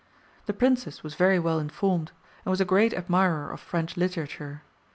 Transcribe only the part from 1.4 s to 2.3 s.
informed,